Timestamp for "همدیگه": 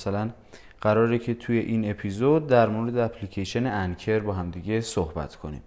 4.32-4.80